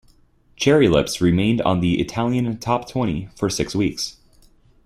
[0.55, 4.17] "Cherry Lips" remained on the Italian top twenty for six weeks.